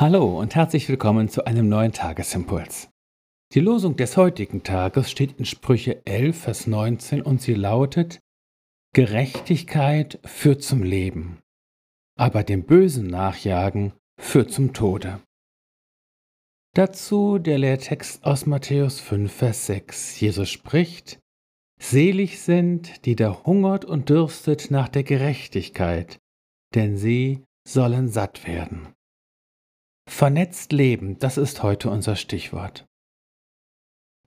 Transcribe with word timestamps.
Hallo 0.00 0.40
und 0.40 0.54
herzlich 0.54 0.88
willkommen 0.88 1.28
zu 1.28 1.44
einem 1.44 1.68
neuen 1.68 1.92
Tagesimpuls. 1.92 2.88
Die 3.52 3.60
Losung 3.60 3.96
des 3.96 4.16
heutigen 4.16 4.62
Tages 4.62 5.10
steht 5.10 5.38
in 5.38 5.44
Sprüche 5.44 6.06
11, 6.06 6.40
Vers 6.40 6.66
19 6.66 7.20
und 7.20 7.42
sie 7.42 7.52
lautet, 7.52 8.18
Gerechtigkeit 8.94 10.18
führt 10.24 10.62
zum 10.62 10.82
Leben, 10.82 11.40
aber 12.16 12.44
dem 12.44 12.64
Bösen 12.64 13.08
nachjagen 13.08 13.92
führt 14.18 14.50
zum 14.50 14.72
Tode. 14.72 15.20
Dazu 16.74 17.38
der 17.38 17.58
Lehrtext 17.58 18.24
aus 18.24 18.46
Matthäus 18.46 19.00
5, 19.00 19.30
Vers 19.30 19.66
6. 19.66 20.18
Jesus 20.18 20.48
spricht, 20.48 21.20
Selig 21.78 22.40
sind, 22.40 23.04
die 23.04 23.16
da 23.16 23.44
hungert 23.44 23.84
und 23.84 24.08
dürstet 24.08 24.70
nach 24.70 24.88
der 24.88 25.02
Gerechtigkeit, 25.02 26.18
denn 26.74 26.96
sie 26.96 27.44
sollen 27.68 28.08
satt 28.08 28.46
werden. 28.46 28.94
Vernetzt 30.10 30.72
leben, 30.72 31.18
das 31.18 31.38
ist 31.38 31.62
heute 31.62 31.88
unser 31.88 32.16
Stichwort. 32.16 32.84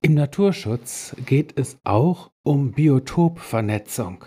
Im 0.00 0.14
Naturschutz 0.14 1.14
geht 1.24 1.56
es 1.56 1.78
auch 1.84 2.32
um 2.42 2.72
Biotopvernetzung. 2.72 4.24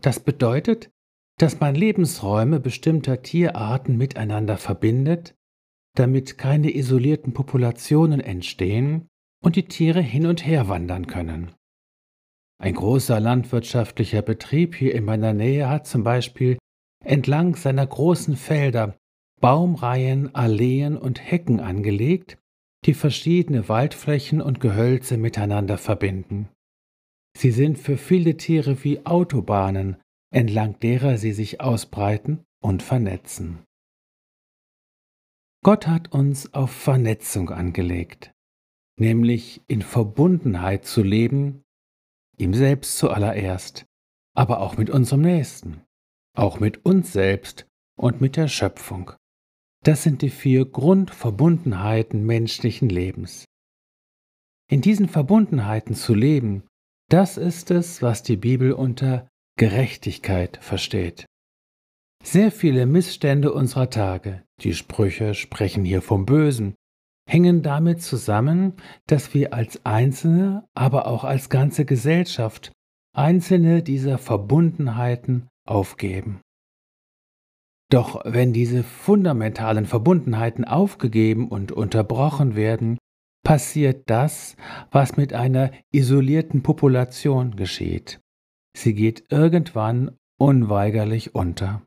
Das 0.00 0.18
bedeutet, 0.18 0.90
dass 1.38 1.60
man 1.60 1.74
Lebensräume 1.76 2.58
bestimmter 2.60 3.22
Tierarten 3.22 3.98
miteinander 3.98 4.56
verbindet, 4.56 5.36
damit 5.94 6.38
keine 6.38 6.74
isolierten 6.74 7.34
Populationen 7.34 8.18
entstehen 8.18 9.06
und 9.44 9.56
die 9.56 9.66
Tiere 9.66 10.00
hin 10.00 10.26
und 10.26 10.44
her 10.44 10.68
wandern 10.68 11.06
können. 11.06 11.52
Ein 12.58 12.74
großer 12.74 13.20
landwirtschaftlicher 13.20 14.22
Betrieb 14.22 14.74
hier 14.74 14.94
in 14.94 15.04
meiner 15.04 15.34
Nähe 15.34 15.68
hat 15.68 15.86
zum 15.86 16.02
Beispiel 16.02 16.58
entlang 17.04 17.54
seiner 17.54 17.86
großen 17.86 18.36
Felder 18.36 18.99
Baumreihen, 19.40 20.34
Alleen 20.34 20.96
und 20.96 21.20
Hecken 21.30 21.60
angelegt, 21.60 22.38
die 22.84 22.94
verschiedene 22.94 23.68
Waldflächen 23.68 24.40
und 24.40 24.60
Gehölze 24.60 25.16
miteinander 25.16 25.78
verbinden. 25.78 26.48
Sie 27.36 27.50
sind 27.50 27.78
für 27.78 27.96
viele 27.96 28.36
Tiere 28.36 28.84
wie 28.84 29.06
Autobahnen, 29.06 29.96
entlang 30.32 30.78
derer 30.80 31.16
sie 31.16 31.32
sich 31.32 31.60
ausbreiten 31.60 32.44
und 32.62 32.82
vernetzen. 32.82 33.64
Gott 35.62 35.86
hat 35.86 36.12
uns 36.12 36.54
auf 36.54 36.70
Vernetzung 36.70 37.50
angelegt, 37.50 38.32
nämlich 38.98 39.62
in 39.68 39.82
Verbundenheit 39.82 40.84
zu 40.86 41.02
leben, 41.02 41.62
ihm 42.38 42.54
selbst 42.54 42.96
zuallererst, 42.96 43.84
aber 44.34 44.60
auch 44.60 44.78
mit 44.78 44.88
unserem 44.88 45.22
Nächsten, 45.22 45.82
auch 46.34 46.60
mit 46.60 46.84
uns 46.84 47.12
selbst 47.12 47.66
und 47.98 48.20
mit 48.22 48.36
der 48.36 48.48
Schöpfung. 48.48 49.12
Das 49.82 50.02
sind 50.02 50.22
die 50.22 50.30
vier 50.30 50.66
Grundverbundenheiten 50.66 52.24
menschlichen 52.24 52.88
Lebens. 52.88 53.46
In 54.70 54.82
diesen 54.82 55.08
Verbundenheiten 55.08 55.94
zu 55.94 56.14
leben, 56.14 56.64
das 57.08 57.38
ist 57.38 57.70
es, 57.70 58.02
was 58.02 58.22
die 58.22 58.36
Bibel 58.36 58.72
unter 58.72 59.26
Gerechtigkeit 59.56 60.58
versteht. 60.60 61.26
Sehr 62.22 62.52
viele 62.52 62.86
Missstände 62.86 63.52
unserer 63.52 63.90
Tage, 63.90 64.44
die 64.60 64.74
Sprüche 64.74 65.34
sprechen 65.34 65.84
hier 65.84 66.02
vom 66.02 66.26
Bösen, 66.26 66.74
hängen 67.26 67.62
damit 67.62 68.02
zusammen, 68.02 68.74
dass 69.06 69.32
wir 69.32 69.54
als 69.54 69.84
Einzelne, 69.86 70.68
aber 70.74 71.06
auch 71.06 71.24
als 71.24 71.48
ganze 71.48 71.84
Gesellschaft 71.84 72.72
einzelne 73.16 73.82
dieser 73.82 74.18
Verbundenheiten 74.18 75.48
aufgeben. 75.66 76.40
Doch 77.90 78.22
wenn 78.24 78.52
diese 78.52 78.84
fundamentalen 78.84 79.84
Verbundenheiten 79.84 80.64
aufgegeben 80.64 81.48
und 81.48 81.72
unterbrochen 81.72 82.54
werden, 82.54 82.98
passiert 83.44 84.08
das, 84.08 84.56
was 84.90 85.16
mit 85.16 85.32
einer 85.32 85.72
isolierten 85.92 86.62
Population 86.62 87.56
geschieht. 87.56 88.20
Sie 88.76 88.94
geht 88.94 89.24
irgendwann 89.30 90.16
unweigerlich 90.38 91.34
unter. 91.34 91.82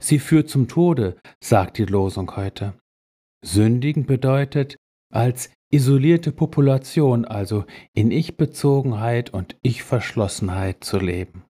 Sie 0.00 0.18
führt 0.18 0.48
zum 0.48 0.68
Tode, 0.68 1.16
sagt 1.42 1.78
die 1.78 1.84
Losung 1.84 2.36
heute. 2.36 2.74
Sündigen 3.42 4.04
bedeutet, 4.04 4.76
als 5.12 5.50
isolierte 5.72 6.32
Population, 6.32 7.24
also 7.24 7.64
in 7.94 8.10
Ich-Bezogenheit 8.10 9.30
und 9.30 9.56
Ich-Verschlossenheit 9.62 10.84
zu 10.84 10.98
leben. 10.98 11.44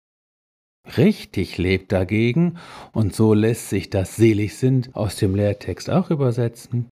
Richtig 0.98 1.58
lebt 1.58 1.92
dagegen, 1.92 2.58
und 2.94 3.14
so 3.14 3.34
lässt 3.34 3.70
sich 3.70 3.90
das 3.90 4.16
selig 4.16 4.58
sind 4.58 4.96
aus 4.96 5.18
dem 5.18 5.36
Lehrtext 5.36 5.90
auch 5.90 6.10
übersetzen. 6.10 6.90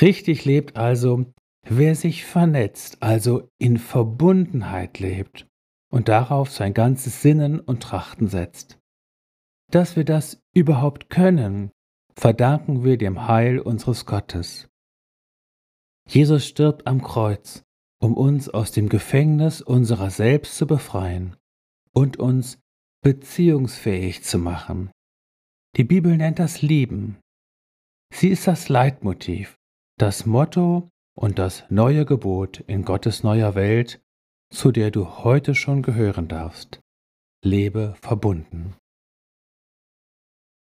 Richtig 0.00 0.44
lebt 0.44 0.76
also, 0.76 1.26
wer 1.68 1.94
sich 1.94 2.24
vernetzt, 2.24 2.98
also 3.00 3.48
in 3.58 3.78
Verbundenheit 3.78 5.00
lebt 5.00 5.46
und 5.90 6.08
darauf 6.08 6.50
sein 6.50 6.74
ganzes 6.74 7.22
Sinnen 7.22 7.58
und 7.58 7.82
Trachten 7.82 8.28
setzt. 8.28 8.78
Dass 9.70 9.96
wir 9.96 10.04
das 10.04 10.40
überhaupt 10.54 11.10
können, 11.10 11.70
verdanken 12.14 12.84
wir 12.84 12.98
dem 12.98 13.26
Heil 13.26 13.58
unseres 13.58 14.06
Gottes. 14.06 14.68
Jesus 16.08 16.46
stirbt 16.46 16.86
am 16.86 17.02
Kreuz, 17.02 17.64
um 18.00 18.14
uns 18.14 18.48
aus 18.48 18.72
dem 18.72 18.88
Gefängnis 18.88 19.60
unserer 19.60 20.10
selbst 20.10 20.56
zu 20.56 20.66
befreien 20.66 21.36
und 21.92 22.18
uns 22.18 22.60
beziehungsfähig 23.02 24.22
zu 24.22 24.38
machen. 24.38 24.90
Die 25.76 25.84
Bibel 25.84 26.16
nennt 26.16 26.38
das 26.38 26.62
Lieben. 26.62 27.18
Sie 28.12 28.28
ist 28.28 28.46
das 28.46 28.68
Leitmotiv, 28.68 29.56
das 29.98 30.26
Motto 30.26 30.88
und 31.16 31.38
das 31.38 31.64
neue 31.70 32.04
Gebot 32.04 32.60
in 32.60 32.84
Gottes 32.84 33.22
neuer 33.22 33.54
Welt, 33.54 34.00
zu 34.52 34.72
der 34.72 34.90
du 34.90 35.06
heute 35.24 35.54
schon 35.54 35.82
gehören 35.82 36.28
darfst. 36.28 36.80
Lebe 37.44 37.94
verbunden. 38.00 38.74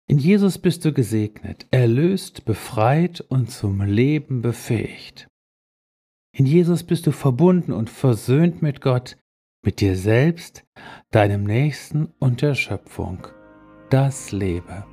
In 0.07 0.19
Jesus 0.19 0.57
bist 0.57 0.83
du 0.83 0.91
gesegnet, 0.91 1.67
erlöst, 1.71 2.43
befreit 2.43 3.21
und 3.21 3.49
zum 3.49 3.81
Leben 3.81 4.41
befähigt. 4.41 5.27
In 6.33 6.45
Jesus 6.45 6.83
bist 6.83 7.07
du 7.07 7.11
verbunden 7.11 7.71
und 7.71 7.89
versöhnt 7.89 8.61
mit 8.61 8.81
Gott, 8.81 9.17
mit 9.63 9.81
dir 9.81 9.95
selbst, 9.95 10.63
deinem 11.11 11.43
Nächsten 11.43 12.13
und 12.19 12.41
der 12.41 12.55
Schöpfung. 12.55 13.27
Das 13.89 14.31
lebe. 14.31 14.85